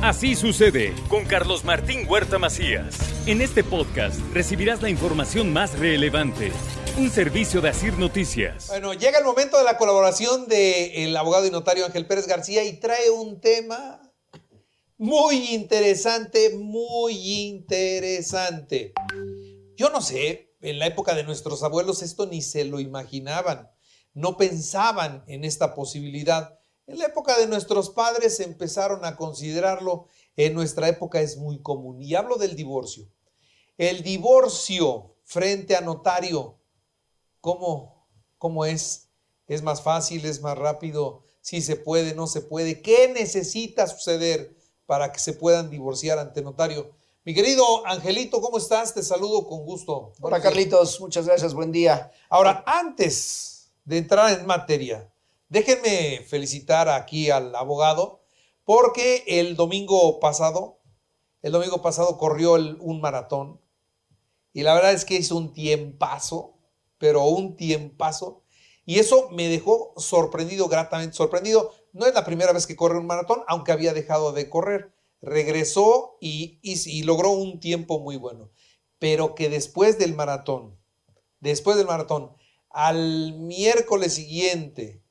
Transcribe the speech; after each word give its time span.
Así 0.00 0.36
sucede 0.36 0.94
con 1.08 1.24
Carlos 1.24 1.64
Martín 1.64 2.06
Huerta 2.08 2.38
Macías. 2.38 2.96
En 3.26 3.40
este 3.42 3.64
podcast 3.64 4.20
recibirás 4.32 4.80
la 4.80 4.90
información 4.90 5.52
más 5.52 5.76
relevante. 5.76 6.52
Un 6.96 7.10
servicio 7.10 7.60
de 7.60 7.70
Asir 7.70 7.94
Noticias. 7.94 8.68
Bueno, 8.68 8.94
llega 8.94 9.18
el 9.18 9.24
momento 9.24 9.58
de 9.58 9.64
la 9.64 9.76
colaboración 9.76 10.46
del 10.46 11.16
abogado 11.16 11.46
y 11.46 11.50
notario 11.50 11.84
Ángel 11.84 12.06
Pérez 12.06 12.28
García 12.28 12.62
y 12.62 12.78
trae 12.78 13.10
un 13.10 13.40
tema 13.40 14.00
muy 14.98 15.52
interesante, 15.52 16.54
muy 16.56 17.14
interesante. 17.48 18.92
Yo 19.76 19.90
no 19.90 20.00
sé, 20.00 20.54
en 20.60 20.78
la 20.78 20.86
época 20.86 21.16
de 21.16 21.24
nuestros 21.24 21.64
abuelos 21.64 22.02
esto 22.02 22.26
ni 22.26 22.40
se 22.40 22.64
lo 22.64 22.78
imaginaban, 22.78 23.68
no 24.14 24.36
pensaban 24.36 25.24
en 25.26 25.42
esta 25.44 25.74
posibilidad. 25.74 26.57
En 26.88 26.98
la 26.98 27.04
época 27.04 27.38
de 27.38 27.46
nuestros 27.46 27.90
padres 27.90 28.40
empezaron 28.40 29.04
a 29.04 29.14
considerarlo, 29.14 30.06
en 30.36 30.54
nuestra 30.54 30.88
época 30.88 31.20
es 31.20 31.36
muy 31.36 31.60
común. 31.60 32.00
Y 32.00 32.14
hablo 32.14 32.36
del 32.36 32.56
divorcio. 32.56 33.06
El 33.76 34.02
divorcio 34.02 35.14
frente 35.22 35.76
a 35.76 35.82
notario, 35.82 36.56
¿cómo, 37.42 38.08
cómo 38.38 38.64
es? 38.64 39.08
¿Es 39.46 39.62
más 39.62 39.82
fácil? 39.82 40.24
¿Es 40.24 40.40
más 40.40 40.56
rápido? 40.56 41.24
Si 41.42 41.60
se 41.60 41.76
puede, 41.76 42.14
no 42.14 42.26
se 42.26 42.40
puede. 42.40 42.80
¿Qué 42.80 43.12
necesita 43.12 43.86
suceder 43.86 44.56
para 44.86 45.12
que 45.12 45.18
se 45.18 45.34
puedan 45.34 45.68
divorciar 45.68 46.18
ante 46.18 46.40
notario? 46.40 46.90
Mi 47.22 47.34
querido 47.34 47.86
Angelito, 47.86 48.40
¿cómo 48.40 48.56
estás? 48.56 48.94
Te 48.94 49.02
saludo 49.02 49.46
con 49.46 49.62
gusto. 49.66 50.14
Hola 50.22 50.40
Carlitos, 50.40 50.98
muchas 51.00 51.26
gracias, 51.26 51.52
buen 51.52 51.70
día. 51.70 52.10
Ahora, 52.30 52.64
antes 52.66 53.70
de 53.84 53.98
entrar 53.98 54.40
en 54.40 54.46
materia, 54.46 55.06
déjenme 55.48 56.24
felicitar 56.26 56.88
aquí 56.88 57.30
al 57.30 57.54
abogado 57.54 58.22
porque 58.64 59.24
el 59.26 59.56
domingo 59.56 60.20
pasado, 60.20 60.80
el 61.42 61.52
domingo 61.52 61.82
pasado 61.82 62.18
corrió 62.18 62.54
un 62.54 63.00
maratón 63.00 63.60
y 64.52 64.62
la 64.62 64.74
verdad 64.74 64.92
es 64.92 65.04
que 65.04 65.16
hizo 65.16 65.36
un 65.36 65.52
tiempazo, 65.52 66.58
pero 66.98 67.24
un 67.24 67.56
tiempazo. 67.56 68.42
Y 68.84 68.98
eso 68.98 69.28
me 69.30 69.48
dejó 69.48 69.92
sorprendido, 69.96 70.68
gratamente 70.68 71.16
sorprendido. 71.16 71.70
No 71.92 72.06
es 72.06 72.14
la 72.14 72.24
primera 72.24 72.52
vez 72.52 72.66
que 72.66 72.74
corre 72.74 72.98
un 72.98 73.06
maratón, 73.06 73.42
aunque 73.46 73.72
había 73.72 73.92
dejado 73.92 74.32
de 74.32 74.48
correr 74.48 74.92
regresó 75.20 76.16
y, 76.20 77.02
logró 77.02 77.30
un 77.30 77.60
tiempo 77.60 78.00
muy 78.00 78.16
bueno. 78.16 78.50
Pero 78.98 79.34
que 79.34 79.48
después 79.48 79.98
del 79.98 80.14
maratón, 80.14 80.76
después 81.40 81.76
del 81.76 81.86
maratón, 81.86 82.36
al 82.70 83.34
miércoles 83.34 84.14
siguiente 84.14 85.02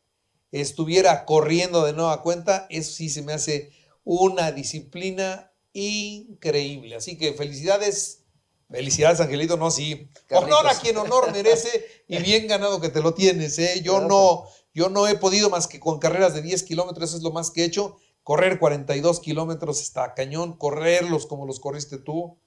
estuviera 0.51 1.25
corriendo 1.25 1.85
de 1.85 1.93
nueva 1.93 2.21
cuenta, 2.21 2.67
eso 2.69 2.91
sí 2.91 3.09
se 3.09 3.21
me 3.21 3.33
hace 3.33 3.71
una 4.03 4.51
disciplina 4.51 5.51
increíble. 5.73 6.95
Así 6.95 7.17
que 7.17 7.33
felicidades, 7.33 8.25
felicidades 8.69 9.19
Angelito, 9.19 9.57
no, 9.57 9.71
sí. 9.71 10.09
Honor 10.31 10.67
a 10.67 10.79
quien 10.79 10.97
honor 10.97 11.31
merece 11.31 11.85
y 12.07 12.17
bien 12.19 12.47
ganado 12.47 12.81
que 12.81 12.89
te 12.89 13.01
lo 13.01 13.13
tienes. 13.13 13.59
¿eh? 13.59 13.81
Yo, 13.83 14.01
no, 14.01 14.45
yo 14.73 14.89
no 14.89 15.07
he 15.07 15.15
podido 15.15 15.49
más 15.49 15.67
que 15.67 15.79
con 15.79 15.99
carreras 15.99 16.33
de 16.33 16.41
10 16.41 16.63
kilómetros, 16.63 17.09
eso 17.09 17.17
es 17.17 17.23
lo 17.23 17.31
más 17.31 17.51
que 17.51 17.61
he 17.61 17.65
hecho 17.65 17.97
Correr 18.27 18.59
42 18.59 19.21
kilómetros 19.21 19.81
está 19.81 20.13
cañón, 20.13 20.57
correrlos 20.57 21.27
como 21.27 21.45
los 21.45 21.61
corriste 21.61 21.97
tú. 21.97 22.37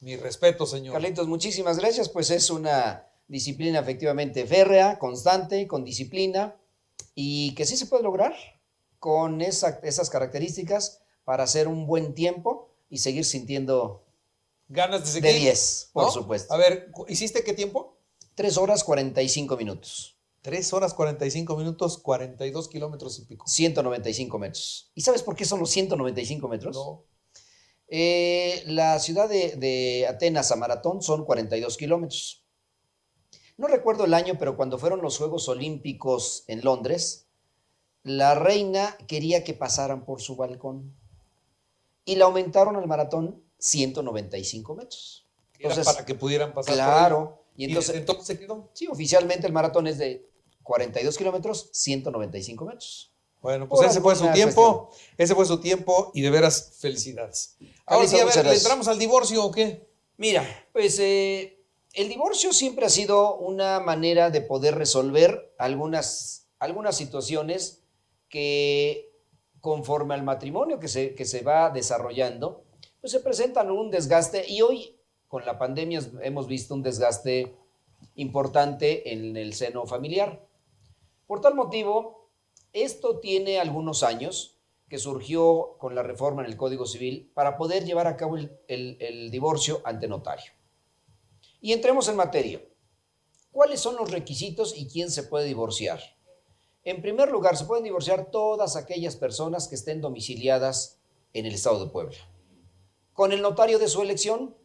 Mi 0.00 0.16
respeto, 0.16 0.64
señor. 0.64 0.94
Carlitos, 0.94 1.28
muchísimas 1.28 1.76
gracias. 1.78 2.08
Pues 2.08 2.30
es 2.30 2.48
una 2.48 3.06
disciplina 3.28 3.80
efectivamente 3.80 4.46
férrea, 4.46 4.98
constante, 4.98 5.66
con 5.68 5.84
disciplina 5.84 6.56
y 7.14 7.54
que 7.54 7.66
sí 7.66 7.76
se 7.76 7.86
puede 7.86 8.02
lograr 8.02 8.34
con 8.98 9.40
esas 9.40 10.10
características 10.10 11.02
para 11.24 11.44
hacer 11.44 11.68
un 11.68 11.86
buen 11.86 12.14
tiempo 12.14 12.70
y 12.88 12.98
seguir 12.98 13.24
sintiendo 13.24 14.04
ganas 14.68 15.00
de 15.00 15.06
seguir. 15.06 15.32
De 15.32 15.38
10, 15.38 15.90
por 15.92 16.10
supuesto. 16.10 16.52
A 16.52 16.56
ver, 16.56 16.90
¿hiciste 17.08 17.44
qué 17.44 17.52
tiempo? 17.52 17.98
3 18.34 18.56
horas 18.58 18.84
45 18.84 19.56
minutos. 19.56 20.18
3 20.42 20.72
horas 20.72 20.94
45 20.94 21.56
minutos, 21.56 21.98
42 21.98 22.68
kilómetros 22.68 23.18
y 23.20 23.24
pico. 23.24 23.46
195 23.46 24.38
metros. 24.38 24.90
¿Y 24.94 25.02
sabes 25.02 25.22
por 25.22 25.36
qué 25.36 25.44
son 25.44 25.60
los 25.60 25.70
195 25.70 26.48
metros? 26.48 26.74
No. 26.76 27.04
Eh, 27.88 28.62
la 28.66 28.98
ciudad 28.98 29.28
de, 29.28 30.06
Atenas 30.08 30.50
a 30.50 30.56
Maratón 30.56 31.02
son 31.02 31.24
42 31.24 31.76
kilómetros. 31.76 32.41
No 33.56 33.66
recuerdo 33.68 34.04
el 34.04 34.14
año, 34.14 34.34
pero 34.38 34.56
cuando 34.56 34.78
fueron 34.78 35.02
los 35.02 35.18
Juegos 35.18 35.48
Olímpicos 35.48 36.44
en 36.46 36.62
Londres, 36.62 37.26
la 38.02 38.34
reina 38.34 38.96
quería 39.06 39.44
que 39.44 39.54
pasaran 39.54 40.04
por 40.04 40.20
su 40.20 40.36
balcón 40.36 40.94
y 42.04 42.16
la 42.16 42.24
aumentaron 42.24 42.76
al 42.76 42.86
maratón 42.86 43.42
195 43.58 44.74
metros. 44.74 45.26
Entonces, 45.58 45.84
para 45.86 46.04
que 46.04 46.14
pudieran 46.14 46.52
pasar. 46.52 46.74
Claro. 46.74 47.44
Y 47.56 47.66
entonces, 47.66 47.94
entonces 47.94 48.26
se 48.26 48.38
quedó. 48.38 48.70
Sí, 48.72 48.88
oficialmente 48.88 49.46
el 49.46 49.52
maratón 49.52 49.86
es 49.86 49.98
de 49.98 50.28
42 50.62 51.16
kilómetros, 51.16 51.68
195 51.72 52.64
metros. 52.64 53.12
Bueno, 53.40 53.68
pues 53.68 53.90
ese 53.90 54.00
fue 54.00 54.14
su 54.14 54.30
tiempo, 54.32 54.90
ese 55.18 55.34
fue 55.34 55.44
su 55.44 55.60
tiempo 55.60 56.12
y 56.14 56.22
de 56.22 56.30
veras 56.30 56.74
felicidades. 56.78 57.56
Ahora 57.86 58.06
sí, 58.06 58.18
a 58.18 58.24
ver, 58.24 58.46
¿le 58.46 58.54
entramos 58.54 58.86
al 58.86 59.00
divorcio 59.00 59.44
o 59.44 59.50
qué? 59.50 59.88
Mira, 60.16 60.46
pues 60.72 60.96
eh, 61.00 61.61
el 61.94 62.08
divorcio 62.08 62.52
siempre 62.52 62.86
ha 62.86 62.90
sido 62.90 63.36
una 63.36 63.80
manera 63.80 64.30
de 64.30 64.40
poder 64.40 64.74
resolver 64.74 65.54
algunas, 65.58 66.48
algunas 66.58 66.96
situaciones 66.96 67.82
que 68.28 69.10
conforme 69.60 70.14
al 70.14 70.22
matrimonio 70.22 70.78
que 70.78 70.88
se, 70.88 71.14
que 71.14 71.24
se 71.24 71.42
va 71.42 71.70
desarrollando, 71.70 72.64
pues 73.00 73.12
se 73.12 73.20
presentan 73.20 73.70
un 73.70 73.90
desgaste 73.90 74.44
y 74.48 74.62
hoy 74.62 74.96
con 75.28 75.44
la 75.44 75.58
pandemia 75.58 76.00
hemos 76.22 76.46
visto 76.46 76.74
un 76.74 76.82
desgaste 76.82 77.54
importante 78.16 79.12
en 79.12 79.36
el 79.36 79.54
seno 79.54 79.86
familiar. 79.86 80.46
Por 81.26 81.40
tal 81.40 81.54
motivo, 81.54 82.28
esto 82.72 83.18
tiene 83.18 83.60
algunos 83.60 84.02
años 84.02 84.58
que 84.88 84.98
surgió 84.98 85.76
con 85.78 85.94
la 85.94 86.02
reforma 86.02 86.42
en 86.42 86.50
el 86.50 86.56
Código 86.56 86.84
Civil 86.84 87.30
para 87.32 87.56
poder 87.56 87.84
llevar 87.84 88.06
a 88.06 88.16
cabo 88.16 88.36
el, 88.36 89.30
divorcio 89.30 89.80
ante 89.84 90.08
notario. 90.08 90.52
Y 91.62 91.72
entremos 91.72 92.08
en 92.08 92.16
materia. 92.16 92.60
¿Cuáles 93.52 93.78
son 93.78 93.94
los 93.94 94.10
requisitos 94.10 94.76
y 94.76 94.88
quién 94.88 95.12
se 95.12 95.22
puede 95.22 95.46
divorciar? 95.46 96.00
En 96.82 97.00
primer 97.00 97.30
lugar, 97.30 97.56
se 97.56 97.66
pueden 97.66 97.84
divorciar 97.84 98.32
todas 98.32 98.74
aquellas 98.74 99.14
personas 99.14 99.68
que 99.68 99.76
estén 99.76 100.00
domiciliadas 100.00 100.98
en 101.32 101.46
el 101.46 101.54
Estado 101.54 101.84
de 101.84 101.92
Puebla. 101.92 102.16
Con 103.12 103.30
el 103.30 103.40
notario 103.40 103.78
de 103.78 103.86
su 103.86 104.02
elección, 104.02 104.56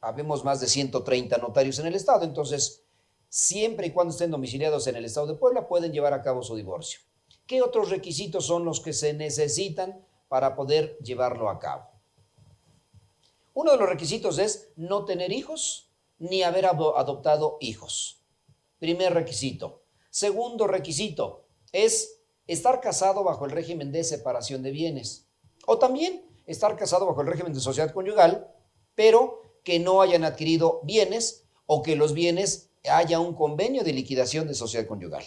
habemos 0.00 0.44
más 0.44 0.60
de 0.60 0.68
130 0.68 1.38
notarios 1.38 1.80
en 1.80 1.86
el 1.86 1.96
Estado, 1.96 2.22
entonces 2.22 2.84
siempre 3.28 3.88
y 3.88 3.90
cuando 3.90 4.12
estén 4.12 4.30
domiciliados 4.30 4.86
en 4.86 4.94
el 4.94 5.04
Estado 5.04 5.26
de 5.26 5.34
Puebla, 5.34 5.66
pueden 5.66 5.92
llevar 5.92 6.14
a 6.14 6.22
cabo 6.22 6.44
su 6.44 6.54
divorcio. 6.54 7.00
¿Qué 7.44 7.60
otros 7.60 7.90
requisitos 7.90 8.46
son 8.46 8.64
los 8.64 8.80
que 8.80 8.92
se 8.92 9.14
necesitan 9.14 10.06
para 10.28 10.54
poder 10.54 10.96
llevarlo 10.98 11.50
a 11.50 11.58
cabo? 11.58 11.91
Uno 13.54 13.72
de 13.72 13.78
los 13.78 13.88
requisitos 13.88 14.38
es 14.38 14.72
no 14.76 15.04
tener 15.04 15.32
hijos 15.32 15.90
ni 16.18 16.42
haber 16.42 16.66
adoptado 16.66 17.58
hijos. 17.60 18.22
Primer 18.78 19.12
requisito. 19.14 19.82
Segundo 20.10 20.66
requisito 20.66 21.44
es 21.72 22.20
estar 22.46 22.80
casado 22.80 23.24
bajo 23.24 23.44
el 23.44 23.50
régimen 23.50 23.92
de 23.92 24.04
separación 24.04 24.62
de 24.62 24.70
bienes. 24.70 25.28
O 25.66 25.78
también 25.78 26.24
estar 26.46 26.76
casado 26.76 27.06
bajo 27.06 27.20
el 27.20 27.26
régimen 27.26 27.52
de 27.52 27.60
sociedad 27.60 27.92
conyugal, 27.92 28.52
pero 28.94 29.42
que 29.64 29.78
no 29.78 30.02
hayan 30.02 30.24
adquirido 30.24 30.80
bienes 30.84 31.44
o 31.66 31.82
que 31.82 31.96
los 31.96 32.12
bienes 32.12 32.70
haya 32.90 33.20
un 33.20 33.34
convenio 33.34 33.84
de 33.84 33.92
liquidación 33.92 34.48
de 34.48 34.54
sociedad 34.54 34.86
conyugal. 34.86 35.24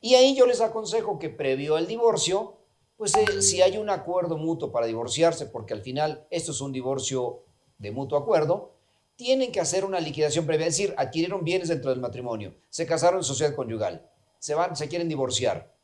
Y 0.00 0.14
ahí 0.14 0.36
yo 0.36 0.46
les 0.46 0.60
aconsejo 0.60 1.18
que 1.18 1.30
previo 1.30 1.76
al 1.76 1.86
divorcio, 1.86 2.58
pues 2.96 3.14
eh, 3.14 3.42
si 3.42 3.60
hay 3.62 3.76
un 3.76 3.90
acuerdo 3.90 4.36
mutuo 4.36 4.72
para 4.72 4.86
divorciarse, 4.86 5.46
porque 5.46 5.74
al 5.74 5.82
final 5.82 6.26
esto 6.30 6.52
es 6.52 6.60
un 6.60 6.72
divorcio 6.72 7.42
de 7.78 7.90
mutuo 7.90 8.18
acuerdo, 8.18 8.72
tienen 9.16 9.52
que 9.52 9.60
hacer 9.60 9.84
una 9.84 10.00
liquidación 10.00 10.46
previa, 10.46 10.66
es 10.66 10.76
decir, 10.76 10.94
adquirieron 10.96 11.44
bienes 11.44 11.68
dentro 11.68 11.90
del 11.90 12.00
matrimonio, 12.00 12.54
se 12.70 12.86
casaron 12.86 13.20
en 13.20 13.24
sociedad 13.24 13.54
conyugal, 13.54 14.10
se 14.38 14.54
van, 14.54 14.76
se 14.76 14.88
quieren 14.88 15.08
divorciar, 15.08 15.74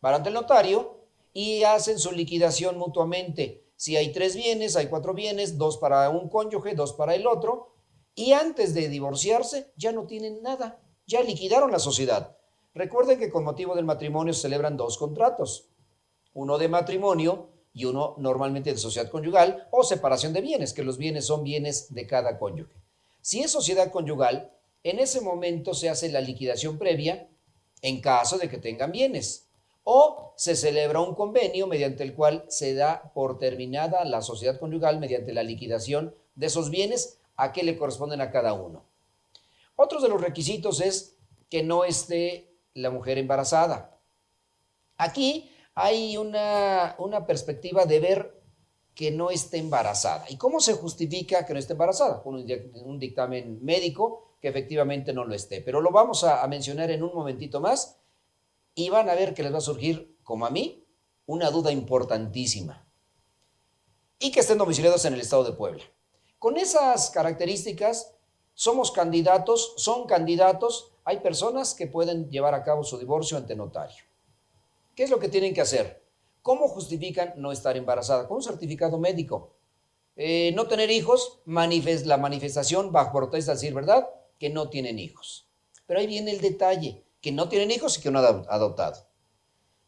van 0.00 0.14
ante 0.14 0.28
el 0.28 0.34
notario 0.34 1.00
y 1.32 1.62
hacen 1.64 1.98
su 1.98 2.12
liquidación 2.12 2.76
mutuamente. 2.78 3.64
Si 3.76 3.96
hay 3.96 4.12
tres 4.12 4.36
bienes, 4.36 4.76
hay 4.76 4.86
cuatro 4.86 5.14
bienes, 5.14 5.58
dos 5.58 5.78
para 5.78 6.08
un 6.10 6.28
cónyuge, 6.28 6.74
dos 6.74 6.92
para 6.92 7.14
el 7.14 7.26
otro, 7.26 7.74
y 8.14 8.32
antes 8.32 8.74
de 8.74 8.88
divorciarse 8.88 9.72
ya 9.76 9.90
no 9.92 10.06
tienen 10.06 10.42
nada, 10.42 10.80
ya 11.06 11.22
liquidaron 11.22 11.72
la 11.72 11.78
sociedad. 11.78 12.36
Recuerden 12.74 13.18
que 13.18 13.30
con 13.30 13.44
motivo 13.44 13.74
del 13.74 13.84
matrimonio 13.84 14.32
se 14.34 14.42
celebran 14.42 14.76
dos 14.76 14.98
contratos, 14.98 15.68
uno 16.34 16.58
de 16.58 16.68
matrimonio 16.68 17.48
y 17.74 17.84
uno 17.86 18.14
normalmente 18.18 18.72
de 18.72 18.78
sociedad 18.78 19.10
conyugal 19.10 19.68
o 19.70 19.82
separación 19.82 20.32
de 20.32 20.40
bienes, 20.40 20.72
que 20.72 20.82
los 20.82 20.98
bienes 20.98 21.26
son 21.26 21.42
bienes 21.42 21.94
de 21.94 22.06
cada 22.06 22.38
cónyuge. 22.38 22.74
Si 23.20 23.40
es 23.40 23.50
sociedad 23.50 23.90
conyugal, 23.90 24.52
en 24.82 24.98
ese 24.98 25.20
momento 25.20 25.74
se 25.74 25.88
hace 25.88 26.10
la 26.10 26.20
liquidación 26.20 26.78
previa 26.78 27.28
en 27.80 28.00
caso 28.00 28.38
de 28.38 28.48
que 28.48 28.58
tengan 28.58 28.92
bienes. 28.92 29.48
o 29.84 30.32
se 30.36 30.54
celebra 30.54 31.00
un 31.00 31.14
convenio 31.16 31.66
mediante 31.66 32.04
el 32.04 32.14
cual 32.14 32.44
se 32.48 32.72
da 32.74 33.10
por 33.14 33.38
terminada 33.38 34.04
la 34.04 34.22
sociedad 34.22 34.58
conyugal 34.60 35.00
mediante 35.00 35.32
la 35.32 35.42
liquidación 35.42 36.14
de 36.36 36.46
esos 36.46 36.70
bienes 36.70 37.18
a 37.36 37.52
que 37.52 37.64
le 37.64 37.76
corresponden 37.76 38.20
a 38.20 38.30
cada 38.30 38.52
uno. 38.52 38.84
Otro 39.74 40.00
de 40.00 40.08
los 40.08 40.20
requisitos 40.20 40.80
es 40.80 41.16
que 41.50 41.62
no 41.64 41.84
esté 41.84 42.54
la 42.74 42.90
mujer 42.90 43.18
embarazada. 43.18 43.98
Aquí 44.96 45.50
hay 45.74 46.16
una, 46.16 46.94
una 46.98 47.26
perspectiva 47.26 47.84
de 47.86 48.00
ver 48.00 48.42
que 48.94 49.10
no 49.10 49.30
esté 49.30 49.58
embarazada. 49.58 50.26
¿Y 50.28 50.36
cómo 50.36 50.60
se 50.60 50.74
justifica 50.74 51.46
que 51.46 51.54
no 51.54 51.58
esté 51.58 51.72
embarazada? 51.72 52.22
Con 52.22 52.34
un, 52.34 52.98
dictamen 52.98 53.58
médico 53.64 54.36
que 54.40 54.48
efectivamente 54.48 55.12
no 55.12 55.24
lo 55.24 55.34
esté. 55.34 55.60
Pero 55.60 55.80
lo 55.80 55.90
vamos 55.90 56.24
a, 56.24 56.42
a 56.42 56.48
mencionar 56.48 56.90
en 56.90 57.02
un 57.02 57.14
momentito 57.14 57.60
más 57.60 57.98
y 58.74 58.90
van 58.90 59.08
a 59.08 59.14
ver 59.14 59.34
que 59.34 59.42
les 59.42 59.52
va 59.52 59.58
a 59.58 59.62
surgir, 59.62 60.16
como 60.22 60.44
a 60.44 60.50
mí, 60.50 60.84
una 61.26 61.50
duda 61.50 61.72
importantísima. 61.72 62.86
Y 64.18 64.30
que 64.30 64.40
estén 64.40 64.58
domiciliados 64.58 65.04
en 65.04 65.14
el 65.14 65.20
estado 65.20 65.44
de 65.44 65.52
Puebla. 65.52 65.84
Con 66.38 66.56
esas 66.56 67.10
características, 67.10 68.14
somos 68.54 68.90
candidatos, 68.90 69.74
son 69.76 70.06
candidatos, 70.06 70.92
hay 71.04 71.20
personas 71.20 71.74
que 71.74 71.86
pueden 71.86 72.30
llevar 72.30 72.54
a 72.54 72.62
cabo 72.62 72.84
su 72.84 72.98
divorcio 72.98 73.36
ante 73.36 73.56
notario. 73.56 74.04
¿Qué 74.94 75.04
es 75.04 75.10
lo 75.10 75.18
que 75.18 75.28
tienen 75.28 75.54
que 75.54 75.60
hacer? 75.60 76.02
¿Cómo 76.42 76.68
justifican 76.68 77.34
no 77.36 77.52
estar 77.52 77.76
embarazada? 77.76 78.26
Con 78.28 78.38
un 78.38 78.42
certificado 78.42 78.98
médico. 78.98 79.54
Eh, 80.16 80.52
no 80.54 80.66
tener 80.66 80.90
hijos, 80.90 81.40
la 81.46 82.16
manifestación 82.18 82.92
bajo 82.92 83.12
protesta, 83.12 83.52
decir 83.52 83.72
verdad, 83.72 84.08
que 84.38 84.50
no 84.50 84.68
tienen 84.68 84.98
hijos. 84.98 85.48
Pero 85.86 86.00
ahí 86.00 86.06
viene 86.06 86.32
el 86.32 86.40
detalle, 86.40 87.04
que 87.20 87.32
no 87.32 87.48
tienen 87.48 87.70
hijos 87.70 87.96
y 87.96 88.02
que 88.02 88.10
no 88.10 88.18
han 88.18 88.44
adoptado. 88.48 89.06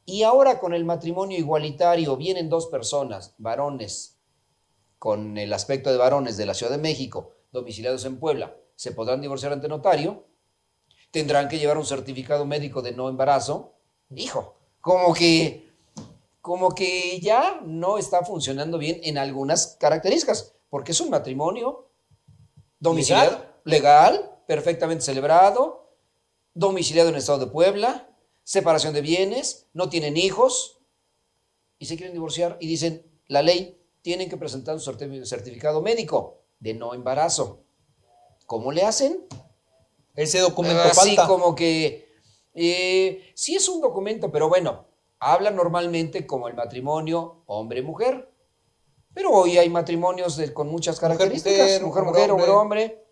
Y 0.06 0.22
ahora 0.22 0.58
con 0.58 0.74
el 0.74 0.84
matrimonio 0.84 1.38
igualitario 1.38 2.16
vienen 2.16 2.48
dos 2.48 2.66
personas, 2.66 3.34
varones, 3.38 4.18
con 4.98 5.36
el 5.36 5.52
aspecto 5.52 5.90
de 5.90 5.98
varones 5.98 6.36
de 6.36 6.46
la 6.46 6.54
Ciudad 6.54 6.72
de 6.72 6.78
México, 6.78 7.32
domiciliados 7.52 8.04
en 8.04 8.18
Puebla, 8.18 8.56
se 8.76 8.92
podrán 8.92 9.20
divorciar 9.20 9.52
ante 9.52 9.68
notario, 9.68 10.24
tendrán 11.10 11.48
que 11.48 11.58
llevar 11.58 11.78
un 11.78 11.86
certificado 11.86 12.44
médico 12.44 12.82
de 12.82 12.92
no 12.92 13.08
embarazo. 13.08 13.74
Hijo, 14.14 14.56
como 14.84 15.14
que, 15.14 15.72
como 16.42 16.74
que 16.74 17.18
ya 17.18 17.58
no 17.64 17.96
está 17.96 18.22
funcionando 18.22 18.76
bien 18.76 19.00
en 19.02 19.16
algunas 19.16 19.78
características, 19.80 20.52
porque 20.68 20.92
es 20.92 21.00
un 21.00 21.08
matrimonio 21.08 21.88
domiciliado, 22.78 23.46
legal, 23.64 24.42
perfectamente 24.46 25.02
celebrado, 25.02 25.90
domiciliado 26.52 27.08
en 27.08 27.14
el 27.14 27.20
estado 27.20 27.38
de 27.38 27.46
Puebla, 27.46 28.14
separación 28.42 28.92
de 28.92 29.00
bienes, 29.00 29.68
no 29.72 29.88
tienen 29.88 30.18
hijos 30.18 30.82
y 31.78 31.86
se 31.86 31.96
quieren 31.96 32.12
divorciar 32.12 32.58
y 32.60 32.66
dicen, 32.66 33.10
la 33.26 33.40
ley, 33.40 33.80
tienen 34.02 34.28
que 34.28 34.36
presentar 34.36 34.74
un 34.74 34.82
certificado 34.82 35.80
médico 35.80 36.42
de 36.60 36.74
no 36.74 36.92
embarazo. 36.92 37.64
¿Cómo 38.44 38.70
le 38.70 38.82
hacen? 38.82 39.26
Ese 40.14 40.40
documento 40.40 40.82
Así 40.82 41.16
como 41.16 41.54
que, 41.54 42.03
eh, 42.54 43.30
sí 43.34 43.56
es 43.56 43.68
un 43.68 43.80
documento, 43.80 44.30
pero 44.30 44.48
bueno, 44.48 44.86
habla 45.18 45.50
normalmente 45.50 46.26
como 46.26 46.48
el 46.48 46.54
matrimonio 46.54 47.42
hombre-mujer. 47.46 48.30
Pero 49.12 49.30
hoy 49.30 49.58
hay 49.58 49.68
matrimonios 49.68 50.40
con 50.52 50.68
muchas 50.68 50.98
características, 50.98 51.80
mujer-mujer, 51.82 52.30
hombre-hombre, 52.32 53.04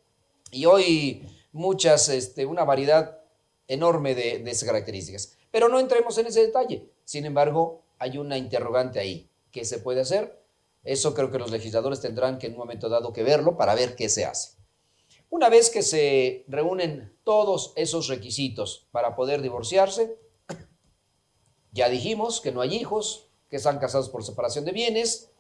y 0.50 0.66
hoy 0.66 1.28
muchas, 1.52 2.08
este, 2.08 2.44
una 2.44 2.64
variedad 2.64 3.20
enorme 3.68 4.14
de, 4.14 4.38
de 4.40 4.50
esas 4.50 4.66
características. 4.66 5.36
Pero 5.50 5.68
no 5.68 5.78
entremos 5.78 6.18
en 6.18 6.26
ese 6.26 6.40
detalle. 6.40 6.90
Sin 7.04 7.24
embargo, 7.24 7.82
hay 7.98 8.18
una 8.18 8.36
interrogante 8.36 8.98
ahí. 8.98 9.30
¿Qué 9.52 9.64
se 9.64 9.78
puede 9.78 10.00
hacer? 10.00 10.42
Eso 10.82 11.14
creo 11.14 11.30
que 11.30 11.38
los 11.38 11.50
legisladores 11.50 12.00
tendrán 12.00 12.38
que 12.38 12.48
en 12.48 12.54
un 12.54 12.58
momento 12.58 12.88
dado 12.88 13.12
que 13.12 13.22
verlo 13.22 13.56
para 13.56 13.74
ver 13.74 13.94
qué 13.94 14.08
se 14.08 14.24
hace. 14.24 14.56
Una 15.32 15.48
vez 15.48 15.70
que 15.70 15.80
se 15.82 16.44
reúnen 16.46 17.16
todos 17.24 17.72
esos 17.76 18.08
requisitos 18.08 18.86
para 18.92 19.16
poder 19.16 19.40
divorciarse, 19.40 20.18
ya 21.72 21.88
dijimos 21.88 22.42
que 22.42 22.52
no 22.52 22.60
hay 22.60 22.74
hijos, 22.74 23.30
que 23.48 23.56
están 23.56 23.78
casados 23.78 24.10
por 24.10 24.22
separación 24.24 24.66
de 24.66 24.72
bienes 24.72 25.30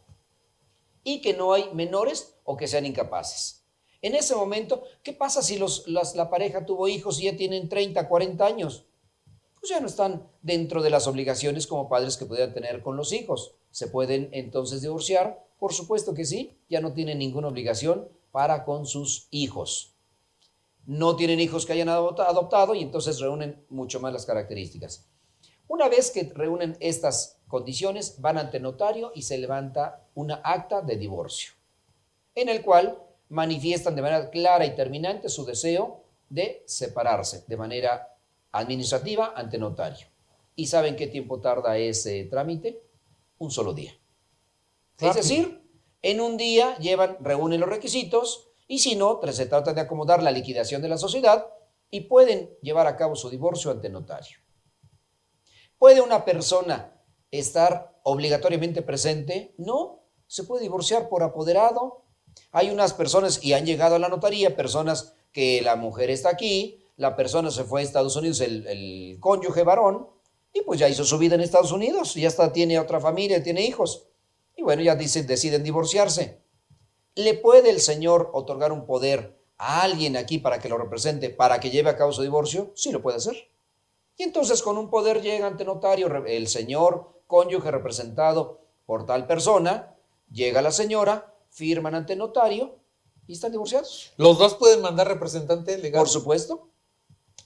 y 1.04 1.20
que 1.20 1.34
no 1.34 1.52
hay 1.52 1.74
menores 1.74 2.38
o 2.44 2.56
que 2.56 2.68
sean 2.68 2.86
incapaces. 2.86 3.66
En 4.00 4.14
ese 4.14 4.34
momento, 4.34 4.82
¿qué 5.02 5.12
pasa 5.12 5.42
si 5.42 5.60
la 6.14 6.30
pareja 6.30 6.64
tuvo 6.64 6.88
hijos 6.88 7.20
y 7.20 7.24
ya 7.24 7.36
tienen 7.36 7.68
30, 7.68 8.08
40 8.08 8.46
años? 8.46 8.86
Pues 9.60 9.68
ya 9.68 9.78
no 9.78 9.88
están 9.88 10.26
dentro 10.40 10.80
de 10.80 10.88
las 10.88 11.06
obligaciones 11.06 11.66
como 11.66 11.90
padres 11.90 12.16
que 12.16 12.24
pudieran 12.24 12.54
tener 12.54 12.82
con 12.82 12.96
los 12.96 13.12
hijos. 13.12 13.56
¿Se 13.70 13.88
pueden 13.88 14.30
entonces 14.32 14.80
divorciar? 14.80 15.46
Por 15.58 15.74
supuesto 15.74 16.14
que 16.14 16.24
sí, 16.24 16.56
ya 16.70 16.80
no 16.80 16.94
tienen 16.94 17.18
ninguna 17.18 17.48
obligación 17.48 18.08
para 18.32 18.64
con 18.64 18.86
sus 18.86 19.28
hijos. 19.30 19.94
No 20.84 21.14
tienen 21.14 21.38
hijos 21.38 21.64
que 21.64 21.74
hayan 21.74 21.88
adoptado 21.88 22.74
y 22.74 22.82
entonces 22.82 23.20
reúnen 23.20 23.64
mucho 23.68 24.00
más 24.00 24.12
las 24.12 24.26
características. 24.26 25.06
Una 25.68 25.88
vez 25.88 26.10
que 26.10 26.32
reúnen 26.34 26.76
estas 26.80 27.38
condiciones, 27.46 28.20
van 28.20 28.38
ante 28.38 28.58
notario 28.58 29.12
y 29.14 29.22
se 29.22 29.38
levanta 29.38 30.08
una 30.14 30.40
acta 30.42 30.82
de 30.82 30.96
divorcio, 30.96 31.52
en 32.34 32.48
el 32.48 32.62
cual 32.62 32.98
manifiestan 33.28 33.94
de 33.94 34.02
manera 34.02 34.30
clara 34.30 34.66
y 34.66 34.74
terminante 34.74 35.28
su 35.28 35.44
deseo 35.44 36.02
de 36.28 36.64
separarse 36.66 37.44
de 37.46 37.56
manera 37.56 38.16
administrativa 38.50 39.34
ante 39.36 39.58
notario. 39.58 40.06
¿Y 40.56 40.66
saben 40.66 40.96
qué 40.96 41.06
tiempo 41.06 41.40
tarda 41.40 41.78
ese 41.78 42.24
trámite? 42.24 42.82
Un 43.38 43.50
solo 43.50 43.72
día. 43.72 43.92
Es 44.98 45.14
decir, 45.14 45.61
en 46.02 46.20
un 46.20 46.36
día 46.36 46.76
llevan, 46.78 47.16
reúnen 47.20 47.60
los 47.60 47.68
requisitos 47.68 48.48
y 48.66 48.80
si 48.80 48.96
no, 48.96 49.20
se 49.32 49.46
trata 49.46 49.72
de 49.72 49.80
acomodar 49.80 50.22
la 50.22 50.30
liquidación 50.30 50.82
de 50.82 50.88
la 50.88 50.98
sociedad 50.98 51.46
y 51.90 52.02
pueden 52.02 52.50
llevar 52.62 52.86
a 52.86 52.96
cabo 52.96 53.14
su 53.16 53.30
divorcio 53.30 53.70
ante 53.70 53.88
notario. 53.88 54.38
¿Puede 55.78 56.00
una 56.00 56.24
persona 56.24 56.92
estar 57.30 58.00
obligatoriamente 58.02 58.82
presente? 58.82 59.54
No, 59.58 60.00
se 60.26 60.44
puede 60.44 60.62
divorciar 60.62 61.08
por 61.08 61.22
apoderado. 61.22 62.04
Hay 62.50 62.70
unas 62.70 62.94
personas, 62.94 63.42
y 63.44 63.52
han 63.52 63.66
llegado 63.66 63.96
a 63.96 63.98
la 63.98 64.08
notaría, 64.08 64.56
personas 64.56 65.14
que 65.32 65.60
la 65.60 65.76
mujer 65.76 66.10
está 66.10 66.30
aquí, 66.30 66.84
la 66.96 67.16
persona 67.16 67.50
se 67.50 67.64
fue 67.64 67.80
a 67.80 67.84
Estados 67.84 68.16
Unidos, 68.16 68.40
el, 68.40 68.66
el 68.66 69.18
cónyuge 69.20 69.64
varón, 69.64 70.08
y 70.52 70.62
pues 70.62 70.78
ya 70.78 70.88
hizo 70.88 71.04
su 71.04 71.18
vida 71.18 71.34
en 71.34 71.40
Estados 71.40 71.72
Unidos, 71.72 72.14
ya 72.14 72.28
está, 72.28 72.52
tiene 72.52 72.78
otra 72.78 73.00
familia, 73.00 73.42
tiene 73.42 73.62
hijos. 73.62 74.06
Y 74.62 74.64
bueno, 74.64 74.80
ya 74.80 74.94
dicen, 74.94 75.26
deciden 75.26 75.64
divorciarse. 75.64 76.40
¿Le 77.16 77.34
puede 77.34 77.68
el 77.68 77.80
Señor 77.80 78.30
otorgar 78.32 78.70
un 78.70 78.86
poder 78.86 79.36
a 79.58 79.82
alguien 79.82 80.16
aquí 80.16 80.38
para 80.38 80.60
que 80.60 80.68
lo 80.68 80.78
represente, 80.78 81.30
para 81.30 81.58
que 81.58 81.70
lleve 81.70 81.90
a 81.90 81.96
cabo 81.96 82.12
su 82.12 82.22
divorcio? 82.22 82.70
Sí, 82.76 82.92
lo 82.92 83.02
puede 83.02 83.16
hacer. 83.16 83.50
Y 84.16 84.22
entonces 84.22 84.62
con 84.62 84.78
un 84.78 84.88
poder 84.88 85.20
llega 85.20 85.48
ante 85.48 85.64
notario 85.64 86.06
el 86.26 86.46
señor 86.46 87.24
cónyuge 87.26 87.72
representado 87.72 88.60
por 88.86 89.04
tal 89.04 89.26
persona, 89.26 89.96
llega 90.30 90.62
la 90.62 90.70
señora, 90.70 91.34
firman 91.50 91.96
ante 91.96 92.14
notario 92.14 92.76
y 93.26 93.32
están 93.32 93.50
divorciados. 93.50 94.12
¿Los 94.16 94.38
dos 94.38 94.54
pueden 94.54 94.80
mandar 94.80 95.08
representante 95.08 95.76
legal? 95.76 96.02
Por 96.02 96.08
supuesto. 96.08 96.68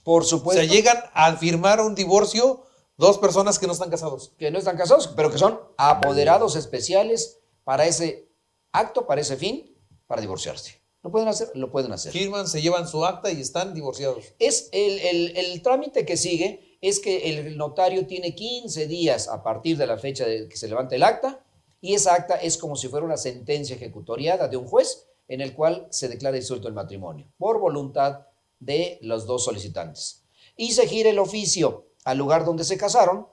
Por 0.03 0.23
supuesto. 0.23 0.61
Se 0.61 0.67
llegan 0.67 0.97
a 1.15 1.35
firmar 1.35 1.81
un 1.81 1.95
divorcio 1.95 2.66
Dos 2.97 3.19
personas 3.19 3.59
que 3.59 3.67
no 3.67 3.73
están 3.73 3.91
casados. 3.91 4.33
Que 4.37 4.49
no 4.49 4.57
están 4.57 4.75
casados, 4.75 5.07
pero 5.15 5.31
que 5.31 5.37
son 5.37 5.59
apoderados 5.77 6.55
especiales 6.55 7.39
para 7.63 7.85
ese 7.85 8.27
acto, 8.71 9.05
para 9.05 9.21
ese 9.21 9.37
fin, 9.37 9.75
para 10.07 10.21
divorciarse. 10.21 10.81
¿Lo 11.03 11.11
pueden 11.11 11.27
hacer? 11.27 11.51
Lo 11.53 11.71
pueden 11.71 11.91
hacer. 11.91 12.11
Firman, 12.11 12.47
se 12.47 12.61
llevan 12.61 12.87
su 12.87 13.05
acta 13.05 13.31
y 13.31 13.39
están 13.39 13.73
divorciados. 13.73 14.33
Es 14.39 14.69
el, 14.71 15.37
el 15.37 15.61
trámite 15.61 16.05
que 16.05 16.17
sigue 16.17 16.77
es 16.81 16.99
que 16.99 17.29
el 17.29 17.57
notario 17.57 18.07
tiene 18.07 18.35
15 18.35 18.87
días 18.87 19.27
a 19.27 19.43
partir 19.43 19.77
de 19.77 19.87
la 19.87 19.97
fecha 19.97 20.25
de 20.25 20.49
que 20.49 20.57
se 20.57 20.67
levante 20.67 20.95
el 20.95 21.03
acta 21.03 21.43
y 21.81 21.93
esa 21.93 22.15
acta 22.15 22.35
es 22.35 22.57
como 22.57 22.75
si 22.75 22.87
fuera 22.87 23.05
una 23.05 23.17
sentencia 23.17 23.75
ejecutoriada 23.75 24.47
de 24.47 24.57
un 24.57 24.65
juez 24.65 25.07
en 25.27 25.41
el 25.41 25.53
cual 25.53 25.87
se 25.91 26.07
declara 26.07 26.35
disuelto 26.35 26.67
el 26.67 26.73
matrimonio 26.73 27.27
por 27.37 27.59
voluntad 27.59 28.27
de 28.59 28.97
los 29.01 29.25
dos 29.25 29.45
solicitantes. 29.45 30.23
Y 30.55 30.71
se 30.71 30.87
gira 30.87 31.09
el 31.09 31.19
oficio 31.19 31.86
al 32.07 32.17
lugar 32.17 32.45
donde 32.45 32.63
se 32.63 32.77
casaron 32.77 33.27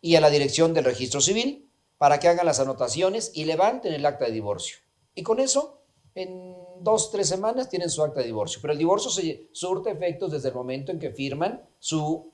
y 0.00 0.16
a 0.16 0.20
la 0.20 0.30
dirección 0.30 0.74
del 0.74 0.84
registro 0.84 1.20
civil 1.20 1.70
para 1.96 2.18
que 2.18 2.26
hagan 2.26 2.44
las 2.44 2.58
anotaciones 2.58 3.30
y 3.34 3.44
levanten 3.44 3.92
el 3.92 4.04
acta 4.04 4.24
de 4.24 4.32
divorcio. 4.32 4.78
Y 5.14 5.22
con 5.22 5.38
eso, 5.38 5.78
en 6.16 6.56
dos, 6.80 7.12
tres 7.12 7.28
semanas 7.28 7.68
tienen 7.68 7.88
su 7.88 8.02
acta 8.02 8.18
de 8.18 8.26
divorcio. 8.26 8.58
Pero 8.60 8.72
el 8.72 8.80
divorcio 8.80 9.12
se 9.12 9.48
surte 9.52 9.92
efectos 9.92 10.32
desde 10.32 10.48
el 10.48 10.56
momento 10.56 10.90
en 10.90 10.98
que 10.98 11.12
firman 11.12 11.68
su 11.78 12.32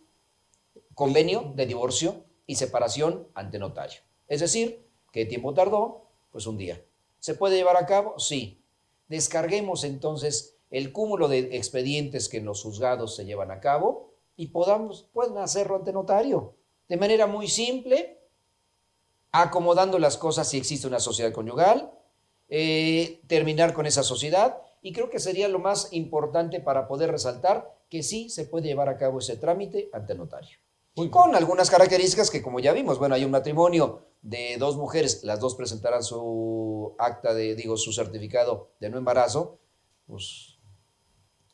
convenio 0.95 1.53
de 1.55 1.67
divorcio 1.67 2.25
y 2.47 2.55
separación 2.55 3.29
ante 3.35 3.59
notario. 3.59 4.01
Es 4.29 4.41
decir, 4.41 4.89
¿qué 5.13 5.27
tiempo 5.27 5.53
tardó? 5.53 6.07
Pues 6.31 6.47
un 6.47 6.57
día. 6.57 6.83
¿Se 7.19 7.35
puede 7.35 7.57
llevar 7.57 7.77
a 7.77 7.85
cabo? 7.85 8.19
Sí. 8.19 8.63
Descarguemos 9.09 9.85
entonces 9.85 10.57
el 10.71 10.91
cúmulo 10.91 11.29
de 11.29 11.55
expedientes 11.55 12.31
que 12.31 12.39
en 12.39 12.47
los 12.47 12.63
juzgados 12.63 13.15
se 13.15 13.27
llevan 13.27 13.51
a 13.51 13.61
cabo 13.61 14.12
y 14.43 14.49
podamos, 14.49 15.09
pueden 15.13 15.39
hacerlo 15.39 15.77
ante 15.77 15.93
notario. 15.93 16.57
de 16.89 16.97
manera 16.97 17.29
muy 17.29 17.47
simple, 17.47 18.19
acomodando 19.31 20.01
las 20.01 20.17
cosas 20.17 20.49
si 20.49 20.59
existe 20.59 20.89
una 20.89 20.99
sociedad 20.99 21.33
conyugal, 21.33 21.93
eh, 22.49 23.21
terminar 23.29 23.73
con 23.73 23.87
esa 23.87 24.03
sociedad 24.03 24.61
y 24.83 24.93
creo 24.93 25.11
que 25.11 25.21
sería 25.21 25.47
lo 25.47 25.61
más 25.61 25.93
importante 25.93 26.59
para 26.59 26.89
poder 26.89 27.13
resaltar 27.13 27.73
que 27.89 28.03
sí 28.03 28.31
se 28.31 28.45
puede 28.45 28.67
llevar 28.67 28.89
a 28.89 28.99
cabo 28.99 29.21
ese 29.21 29.37
trámite 29.37 29.89
ante 29.93 30.17
notario. 30.17 30.59
con 31.13 31.37
algunas 31.37 31.71
características 31.71 32.29
que 32.29 32.43
como 32.43 32.59
ya 32.59 32.73
vimos, 32.73 32.99
bueno, 32.99 33.15
hay 33.15 33.25
un 33.25 33.31
matrimonio 33.31 34.07
de 34.23 34.57
dos 34.59 34.77
mujeres, 34.77 35.23
las 35.23 35.39
dos 35.39 35.55
presentarán 35.55 36.03
su 36.03 36.97
acta 36.99 37.33
de, 37.33 37.55
digo, 37.55 37.77
su 37.77 37.93
certificado 37.93 38.73
de 38.81 38.91
no 38.91 38.99
embarazo, 38.99 39.61
pues 40.09 40.59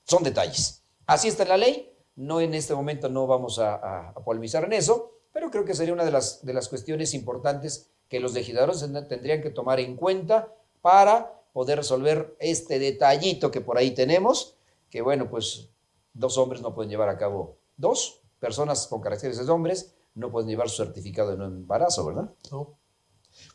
son 0.05 0.23
detalles. 0.23 0.83
Así 1.07 1.29
está 1.29 1.45
la 1.45 1.59
ley, 1.59 1.93
no 2.19 2.41
en 2.41 2.53
este 2.53 2.75
momento 2.75 3.09
no 3.09 3.29
vamos 3.29 3.61
a, 3.61 4.09
a, 4.09 4.15
polemizar 4.25 4.65
en 4.65 4.73
eso, 4.73 5.13
pero 5.33 5.53
creo 5.53 5.65
que 5.65 5.75
sería 5.75 5.95
una 5.95 6.05
de 6.05 6.11
las, 6.11 6.45
de 6.45 6.53
las 6.53 6.69
cuestiones 6.69 7.15
importantes 7.15 7.91
que 8.09 8.19
los 8.19 8.35
legisladores 8.35 8.81
tendrían 9.09 9.41
que 9.41 9.51
tomar 9.51 9.79
en 9.79 9.95
cuenta 9.95 10.53
para 10.83 11.41
poder 11.53 11.79
resolver 11.79 12.37
este 12.41 12.81
detallito 12.81 13.53
que 13.53 13.61
por 13.61 13.79
ahí 13.79 13.93
tenemos, 13.93 14.57
que 14.91 15.01
bueno, 15.01 15.31
pues 15.31 15.69
dos 16.13 16.37
hombres 16.39 16.61
no 16.61 16.75
pueden 16.75 16.91
llevar 16.91 17.09
a 17.09 17.19
cabo, 17.19 17.57
dos 17.77 18.21
personas 18.41 18.89
con 18.89 19.01
caracteres 19.01 19.39
de 19.39 19.53
hombres 19.53 19.95
no 20.17 20.33
pueden 20.33 20.49
llevar 20.49 20.69
su 20.69 20.83
certificado 20.83 21.31
de 21.31 21.37
no 21.37 21.45
embarazo, 21.45 22.05
¿verdad? 22.05 22.33
No. 22.51 22.77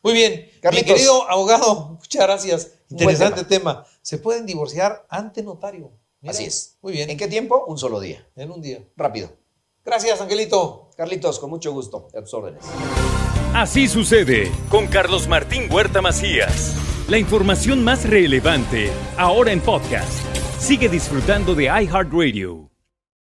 Muy 0.01 0.13
bien, 0.13 0.50
mi 0.72 0.84
querido 0.84 1.29
abogado, 1.29 1.98
muchas 2.00 2.24
gracias. 2.24 2.72
Interesante 2.89 3.43
tema. 3.43 3.86
Se 4.01 4.17
pueden 4.17 4.46
divorciar 4.46 5.05
ante 5.10 5.43
notario. 5.43 5.91
Así 6.25 6.45
es. 6.45 6.77
Muy 6.81 6.93
bien. 6.93 7.09
¿En 7.09 7.17
qué 7.17 7.27
tiempo? 7.27 7.65
Un 7.67 7.77
solo 7.77 7.99
día. 7.99 8.25
En 8.35 8.51
un 8.51 8.61
día. 8.61 8.79
Rápido. 8.95 9.29
Gracias, 9.85 10.21
Angelito. 10.21 10.89
Carlitos, 10.95 11.39
con 11.39 11.49
mucho 11.49 11.71
gusto. 11.73 12.07
A 12.15 12.21
tus 12.21 12.33
órdenes. 12.33 12.63
Así 13.53 13.87
sucede 13.87 14.51
con 14.69 14.87
Carlos 14.87 15.27
Martín 15.27 15.71
Huerta 15.71 16.01
Macías. 16.01 16.75
La 17.07 17.17
información 17.17 17.83
más 17.83 18.09
relevante, 18.09 18.89
ahora 19.17 19.51
en 19.51 19.59
podcast. 19.59 20.11
Sigue 20.57 20.87
disfrutando 20.87 21.53
de 21.53 21.65
iHeartRadio. 21.65 22.72